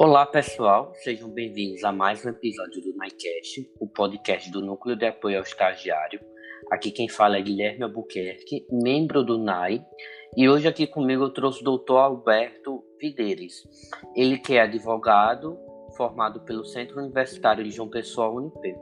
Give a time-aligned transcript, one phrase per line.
[0.00, 5.04] Olá pessoal, sejam bem-vindos a mais um episódio do NICAST, o podcast do Núcleo de
[5.04, 6.20] Apoio ao Estagiário.
[6.70, 9.84] Aqui quem fala é Guilherme Albuquerque, membro do NAI,
[10.36, 13.66] e hoje aqui comigo eu trouxe o doutor Alberto Videiros.
[14.14, 15.58] Ele que é advogado,
[15.96, 18.76] formado pelo Centro Universitário de João Pessoa, UNIP.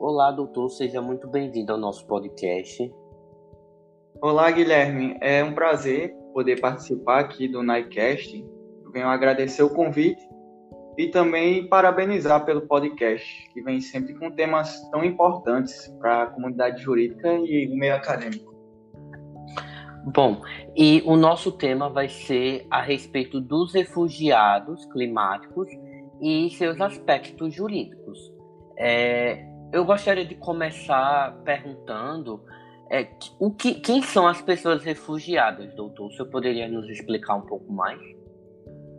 [0.00, 2.90] Olá, doutor, seja muito bem-vindo ao nosso podcast.
[4.18, 5.14] Olá, Guilherme.
[5.20, 8.42] É um prazer poder participar aqui do NICAST.
[8.82, 10.32] Eu venho agradecer o convite
[10.96, 16.82] e também parabenizar pelo podcast, que vem sempre com temas tão importantes para a comunidade
[16.82, 18.54] jurídica e o meio acadêmico.
[20.06, 20.42] Bom,
[20.76, 25.68] e o nosso tema vai ser a respeito dos refugiados climáticos
[26.20, 28.32] e seus aspectos jurídicos.
[28.78, 32.44] É, eu gostaria de começar perguntando
[32.90, 33.08] é,
[33.40, 36.08] o que, quem são as pessoas refugiadas, doutor?
[36.08, 37.98] O senhor poderia nos explicar um pouco mais?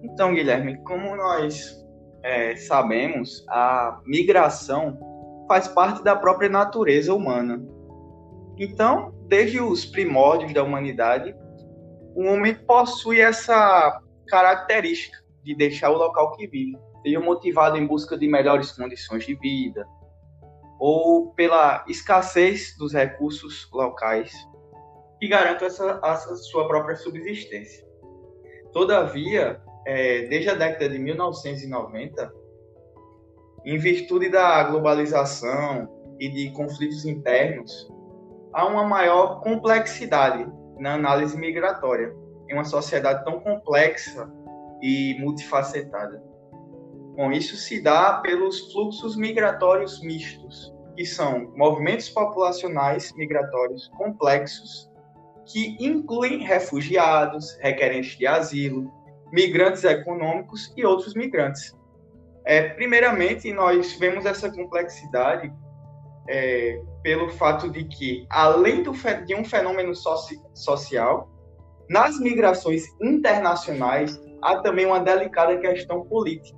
[0.04, 1.85] Então, Guilherme, como nós
[2.26, 4.98] é, sabemos, a migração
[5.48, 7.64] faz parte da própria natureza humana.
[8.58, 11.36] Então, desde os primórdios da humanidade,
[12.16, 18.18] o homem possui essa característica de deixar o local que vive, seja motivado em busca
[18.18, 19.86] de melhores condições de vida,
[20.80, 24.34] ou pela escassez dos recursos locais
[25.20, 27.86] que garantam essa, essa sua própria subsistência.
[28.74, 32.34] Todavia, é, desde a década de 1990,
[33.66, 35.88] em virtude da globalização
[36.20, 37.92] e de conflitos internos,
[38.54, 40.48] há uma maior complexidade
[40.80, 42.14] na análise migratória
[42.50, 44.32] em uma sociedade tão complexa
[44.82, 46.24] e multifacetada.
[47.16, 54.90] Bom, isso se dá pelos fluxos migratórios mistos, que são movimentos populacionais migratórios complexos
[55.46, 58.92] que incluem refugiados, requerentes de asilo,
[59.32, 61.76] migrantes econômicos e outros migrantes.
[62.46, 65.52] É, primeiramente, nós vemos essa complexidade
[66.28, 68.92] é, pelo fato de que, além do,
[69.26, 71.30] de um fenômeno soci, social,
[71.90, 76.58] nas migrações internacionais há também uma delicada questão política,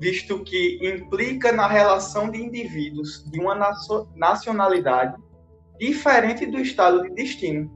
[0.00, 3.54] visto que implica na relação de indivíduos de uma
[4.14, 5.16] nacionalidade
[5.78, 7.70] diferente do estado de destino.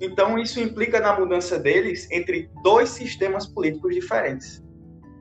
[0.00, 4.62] Então, isso implica na mudança deles entre dois sistemas políticos diferentes.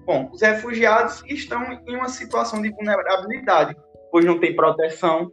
[0.05, 3.75] Bom, os refugiados estão em uma situação de vulnerabilidade,
[4.11, 5.31] pois não têm proteção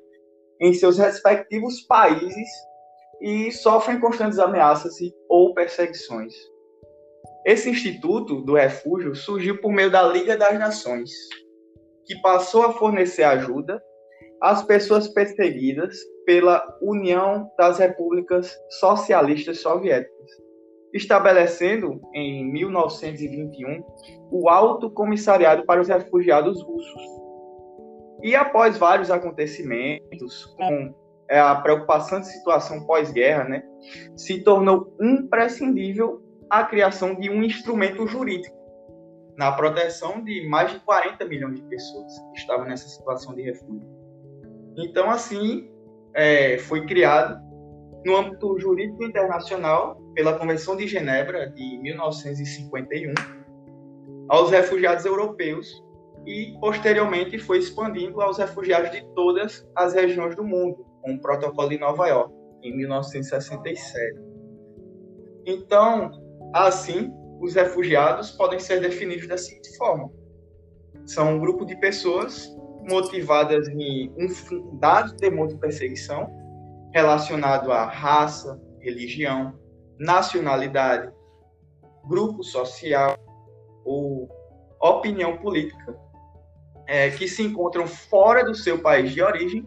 [0.60, 2.48] em seus respectivos países
[3.20, 4.94] e sofrem constantes ameaças
[5.28, 6.34] ou perseguições.
[7.44, 11.10] Esse Instituto do Refúgio surgiu por meio da Liga das Nações,
[12.06, 13.82] que passou a fornecer ajuda
[14.42, 20.30] às pessoas perseguidas pela União das Repúblicas Socialistas Soviéticas,
[20.92, 23.82] estabelecendo em 1921
[24.30, 27.02] o Alto Comissariado para os Refugiados Russos.
[28.22, 30.94] E após vários acontecimentos, com
[31.28, 33.62] é, a preocupante situação pós-guerra, né,
[34.16, 38.54] se tornou imprescindível a criação de um instrumento jurídico
[39.36, 43.88] na proteção de mais de 40 milhões de pessoas que estavam nessa situação de refúgio.
[44.76, 45.70] Então, assim,
[46.14, 47.42] é, foi criado
[48.04, 53.14] no âmbito jurídico internacional pela Convenção de Genebra de 1951
[54.28, 55.82] aos refugiados europeus
[56.26, 61.68] e posteriormente foi expandindo aos refugiados de todas as regiões do mundo, com o Protocolo
[61.68, 62.32] de Nova York
[62.62, 64.18] em 1967.
[65.46, 66.10] Então,
[66.54, 70.10] assim, os refugiados podem ser definidos da seguinte forma:
[71.04, 72.53] são um grupo de pessoas
[72.88, 76.30] motivadas em um fundado temor de perseguição
[76.92, 79.58] relacionado à raça, religião,
[79.98, 81.12] nacionalidade,
[82.06, 83.16] grupo social
[83.84, 84.28] ou
[84.80, 85.96] opinião política,
[86.86, 89.66] é, que se encontram fora do seu país de origem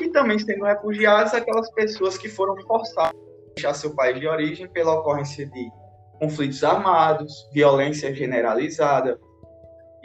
[0.00, 4.68] e também sendo refugiados aquelas pessoas que foram forçadas a deixar seu país de origem
[4.68, 5.70] pela ocorrência de
[6.20, 9.18] conflitos armados, violência generalizada,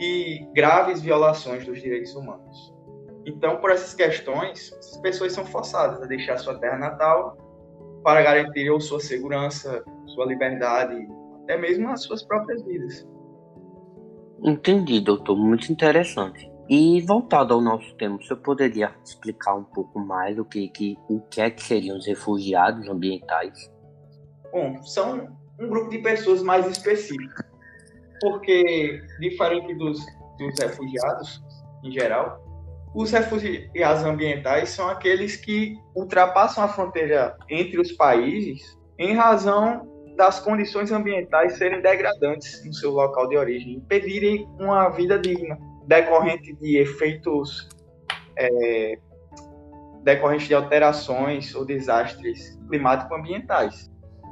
[0.01, 2.73] e graves violações dos direitos humanos.
[3.23, 7.37] Então, por essas questões, as pessoas são forçadas a deixar sua terra natal
[8.03, 11.07] para garantir ou sua segurança, sua liberdade,
[11.43, 13.07] até mesmo as suas próprias vidas.
[14.43, 15.37] Entendi, doutor.
[15.37, 16.51] Muito interessante.
[16.67, 20.97] E voltado ao nosso tema, o senhor poderia explicar um pouco mais o que, que,
[21.07, 23.71] o que é que seriam os refugiados ambientais?
[24.51, 27.50] Bom, são um grupo de pessoas mais específicas
[28.21, 29.99] porque, diferente dos,
[30.37, 31.41] dos refugiados
[31.83, 32.39] em geral,
[32.93, 40.39] os refugiados ambientais são aqueles que ultrapassam a fronteira entre os países em razão das
[40.39, 45.57] condições ambientais serem degradantes no seu local de origem, impedirem uma vida digna,
[45.87, 47.69] decorrente de efeitos
[48.37, 48.99] é,
[50.03, 53.89] de alterações ou desastres climático-ambientais.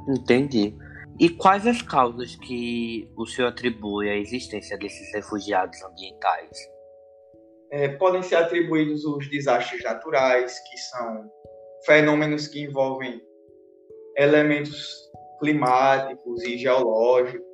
[0.08, 0.76] Entendi.
[1.20, 6.56] E quais as causas que o senhor atribui à existência desses refugiados ambientais?
[7.70, 11.30] É, podem ser atribuídos os desastres naturais, que são
[11.84, 13.20] fenômenos que envolvem
[14.16, 17.44] elementos climáticos e geológicos,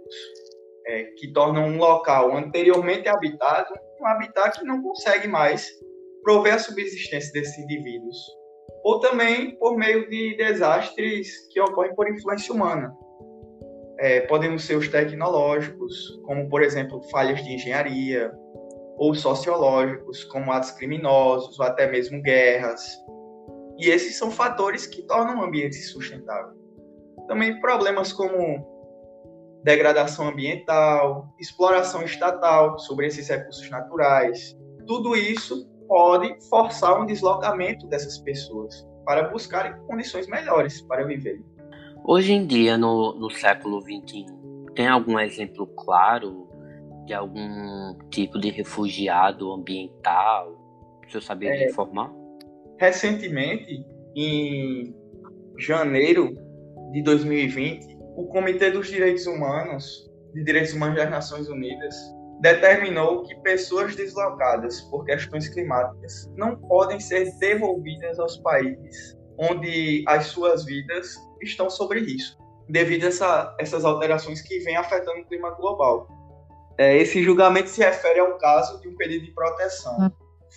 [0.87, 5.69] é, que tornam um local anteriormente habitado um habitat que não consegue mais
[6.23, 8.17] prover a subsistência desses indivíduos.
[8.85, 12.95] Ou também por meio de desastres que ocorrem por influência humana,
[13.99, 18.33] é, podem ser os tecnológicos, como, por exemplo, falhas de engenharia,
[18.99, 22.83] ou sociológicos, como atos criminosos, ou até mesmo guerras.
[23.79, 26.55] E esses são fatores que tornam o ambiente sustentável.
[27.29, 28.65] Também problemas como
[29.63, 34.57] degradação ambiental, exploração estatal sobre esses recursos naturais.
[34.87, 41.41] Tudo isso pode forçar um deslocamento dessas pessoas para buscarem condições melhores para viver.
[42.09, 44.27] Hoje em dia, no, no século XXI,
[44.77, 46.49] tem algum exemplo claro
[47.05, 50.53] de algum tipo de refugiado ambiental?
[51.05, 52.13] O senhor sabia é, informar?
[52.79, 54.95] Recentemente, em
[55.59, 56.33] janeiro
[56.93, 61.97] de 2020, o Comitê dos Direitos Humanos, de Direitos Humanos das Nações Unidas,
[62.41, 70.27] determinou que pessoas deslocadas por questões climáticas não podem ser devolvidas aos países onde as
[70.27, 75.51] suas vidas estão sob risco, devido a essa, essas alterações que vêm afetando o clima
[75.51, 76.09] global.
[76.79, 80.13] É, esse julgamento se refere ao caso de um pedido de proteção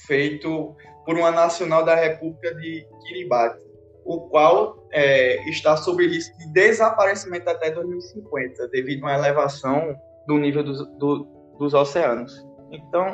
[0.06, 3.64] feito por uma nacional da República de Kiribati,
[4.06, 9.96] o qual é, está sob risco de desaparecimento até 2050, devido a uma elevação
[10.28, 11.26] do nível dos, do,
[11.58, 12.46] dos oceanos.
[12.72, 13.14] Então,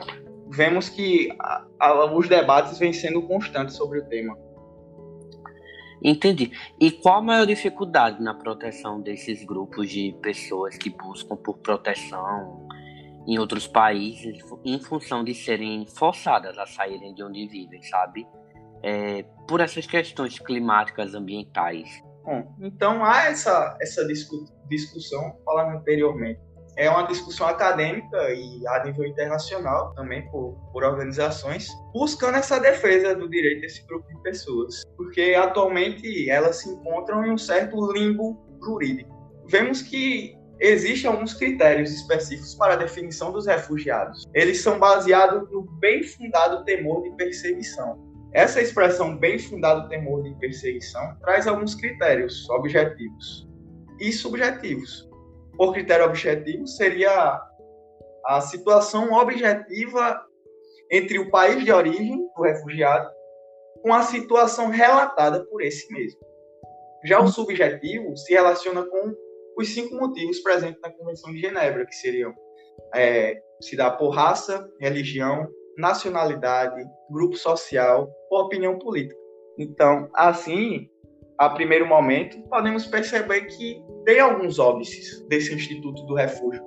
[0.50, 4.38] vemos que a, a, os debates vêm sendo constantes sobre o tema.
[6.08, 6.52] Entendi.
[6.80, 12.68] E qual a maior dificuldade na proteção desses grupos de pessoas que buscam por proteção
[13.28, 18.28] em outros países em função de serem forçadas a saírem de onde vivem, sabe?
[18.84, 21.90] É, por essas questões climáticas ambientais.
[22.24, 26.40] Bom, então há essa, essa discu discussão, falando anteriormente,
[26.78, 33.16] é uma discussão acadêmica e a nível internacional também por, por organizações buscando essa defesa
[33.16, 38.38] do direito desse grupo de pessoas, porque atualmente elas se encontram em um certo limbo
[38.62, 39.14] jurídico.
[39.48, 44.26] Vemos que existem alguns critérios específicos para a definição dos refugiados.
[44.34, 48.04] Eles são baseados no bem fundado temor de perseguição.
[48.34, 53.48] Essa expressão bem fundado temor de perseguição traz alguns critérios objetivos
[54.00, 55.08] e subjetivos
[55.58, 57.42] por critério objetivo seria
[58.26, 60.22] a situação objetiva
[60.92, 63.10] entre o país de origem do refugiado
[63.82, 66.20] com a situação relatada por esse mesmo.
[67.06, 69.14] Já o subjetivo se relaciona com
[69.58, 72.34] os cinco motivos presentes na Convenção de Genebra, que seriam
[72.94, 75.48] é, se dá por raça, religião,
[75.78, 79.20] nacionalidade, grupo social ou opinião política.
[79.58, 80.90] Então, assim,
[81.38, 86.64] a primeiro momento, podemos perceber que tem alguns óbices desse Instituto do Refúgio,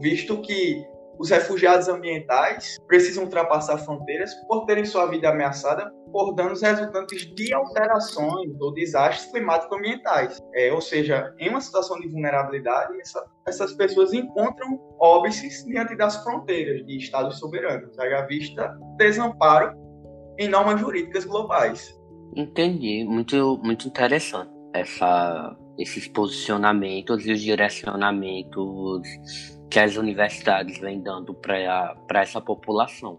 [0.00, 0.86] visto que
[1.18, 7.52] os refugiados ambientais precisam ultrapassar fronteiras por terem sua vida ameaçada por danos resultantes de
[7.52, 10.38] alterações ou desastres climático-ambientais.
[10.54, 16.22] É, ou seja, em uma situação de vulnerabilidade, essa, essas pessoas encontram óbices diante das
[16.22, 19.76] fronteiras de estados soberanos, haja vista desamparo
[20.38, 21.97] em normas jurídicas globais.
[22.36, 29.02] Entendi, muito, muito interessante essa, esses posicionamentos e os direcionamentos
[29.70, 33.18] que as universidades vêm dando para essa população.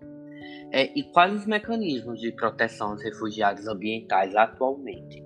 [0.72, 5.24] É, e quais os mecanismos de proteção aos refugiados ambientais atualmente?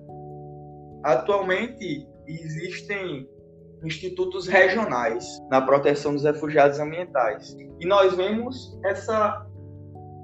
[1.02, 3.28] Atualmente existem
[3.84, 7.54] institutos regionais na proteção dos refugiados ambientais.
[7.78, 9.46] E nós vemos essa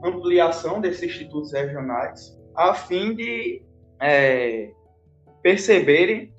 [0.02, 3.62] ampliação desses institutos regionais a fim de
[4.00, 4.70] é,
[5.42, 6.32] perceberem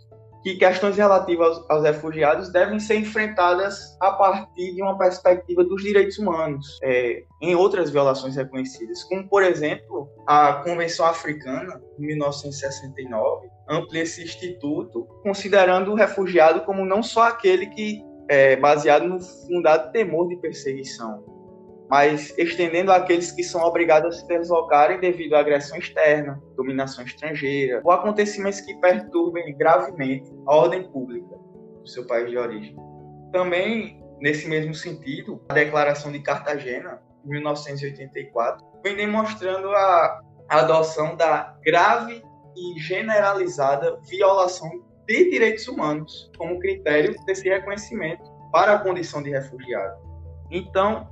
[0.43, 5.83] que questões relativas aos, aos, refugiados devem ser enfrentadas a partir de uma perspectiva dos
[5.83, 13.49] direitos humanos, é, em outras violações reconhecidas, como, por exemplo, a Convenção Africana, de 1969,
[13.69, 19.91] amplia esse instituto, considerando o refugiado como não só aquele que é baseado no fundado
[19.91, 21.23] temor de perseguição,
[21.91, 27.81] mas estendendo àqueles que são obrigados a se deslocarem devido à agressão externa, dominação estrangeira
[27.83, 31.35] ou acontecimentos que perturbem gravemente a ordem pública.
[31.81, 32.75] do seu país de origem.
[33.33, 41.57] Também, nesse mesmo sentido, a Declaração de Cartagena, de 1984, vem demonstrando a adoção da
[41.63, 42.23] grave
[42.55, 44.69] e generalizada violação
[45.07, 49.99] de direitos humanos como critério desse reconhecimento para a condição de refugiado.
[50.51, 51.10] Então,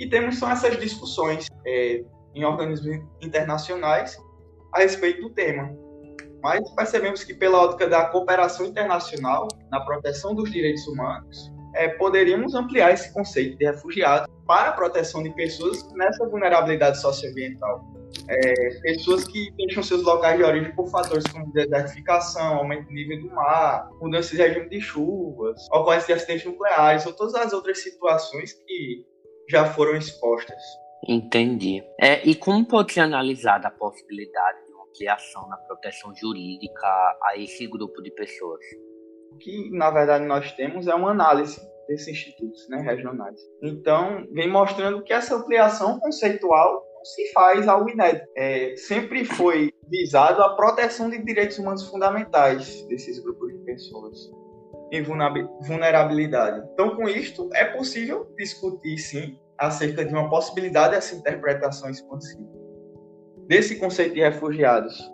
[0.00, 2.02] e temos são essas discussões é,
[2.34, 4.16] em organismos internacionais
[4.72, 5.70] a respeito do tema.
[6.42, 12.54] Mas percebemos que, pela ótica da cooperação internacional na proteção dos direitos humanos, é, poderíamos
[12.54, 17.84] ampliar esse conceito de refugiado para a proteção de pessoas nessa vulnerabilidade socioambiental.
[18.26, 23.20] É, pessoas que deixam seus locais de origem por fatores como desertificação, aumento do nível
[23.20, 27.82] do mar, mudanças de regime de chuvas, ocorrência de acidentes nucleares ou todas as outras
[27.82, 29.04] situações que
[29.50, 30.62] já foram expostas.
[31.06, 31.82] Entendi.
[32.00, 37.34] É, e como pode ser analisada a possibilidade de uma ampliação na proteção jurídica a
[37.36, 38.60] esse grupo de pessoas?
[39.32, 43.40] O que, na verdade, nós temos é uma análise desses institutos né, regionais.
[43.62, 48.26] Então, vem mostrando que essa ampliação conceitual não se faz algo inédito.
[48.36, 54.30] É, sempre foi visado a proteção de direitos humanos fundamentais desses grupos de pessoas
[54.92, 56.68] em vulnerabilidade.
[56.72, 62.60] Então, com isto, é possível discutir, sim, acerca de uma possibilidade dessa interpretação expansiva
[63.50, 65.12] desse conceito de refugiados.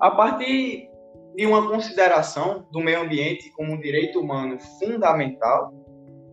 [0.00, 0.88] A partir
[1.34, 5.74] de uma consideração do meio ambiente como um direito humano fundamental,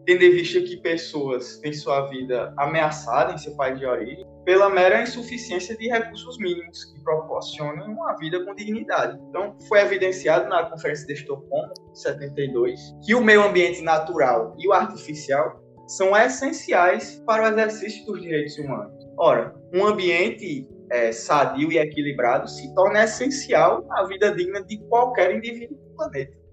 [0.05, 4.69] tendo em vista que pessoas têm sua vida ameaçada em seu país de origem, pela
[4.69, 9.19] mera insuficiência de recursos mínimos que proporcionam uma vida com dignidade.
[9.29, 14.73] Então, foi evidenciado na Conferência de Estocolmo, 72, que o meio ambiente natural e o
[14.73, 18.93] artificial são essenciais para o exercício dos direitos humanos.
[19.17, 25.35] Ora, um ambiente é, sadio e equilibrado se torna essencial à vida digna de qualquer
[25.35, 26.45] indivíduo do planeta.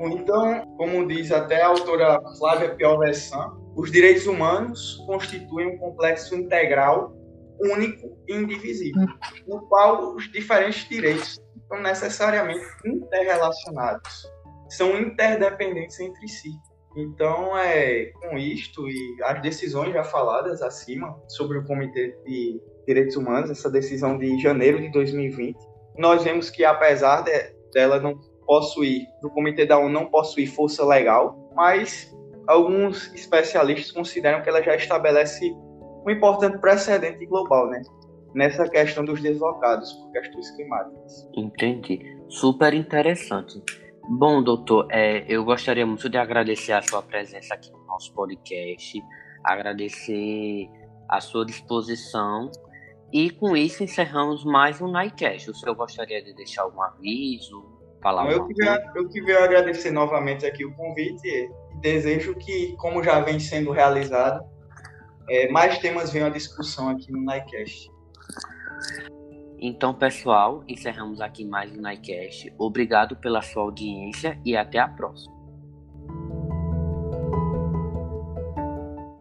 [0.00, 7.14] Então, como diz até a autora Flávia Piovesan, os direitos humanos constituem um complexo integral,
[7.60, 9.06] único e indivisível,
[9.46, 14.26] no qual os diferentes direitos estão necessariamente interrelacionados,
[14.68, 16.50] são interdependentes entre si.
[16.96, 23.16] Então, é, com isto e as decisões já faladas acima sobre o Comitê de Direitos
[23.16, 25.58] Humanos, essa decisão de janeiro de 2020,
[25.98, 27.32] nós vemos que apesar de,
[27.72, 32.14] dela não possuir, do Comitê da ONU não possuir força legal, mas
[32.46, 35.50] alguns especialistas consideram que ela já estabelece
[36.06, 37.82] um importante precedente global, né?
[38.34, 41.28] Nessa questão dos deslocados por questões climáticas.
[41.36, 42.00] Entendi.
[42.28, 43.62] Super interessante.
[44.08, 49.02] Bom, doutor, é, eu gostaria muito de agradecer a sua presença aqui no nosso podcast,
[49.42, 50.68] agradecer
[51.08, 52.50] a sua disposição
[53.12, 55.50] e com isso encerramos mais um Nightcast.
[55.50, 57.64] O senhor gostaria de deixar algum aviso,
[58.04, 63.18] falar eu, queria, eu queria agradecer novamente aqui o convite e desejo que, como já
[63.20, 64.44] vem sendo realizado,
[65.26, 67.90] é, mais temas venham à discussão aqui no Nightcast.
[69.58, 72.52] Então, pessoal, encerramos aqui mais um Nightcast.
[72.58, 75.33] Obrigado pela sua audiência e até a próxima.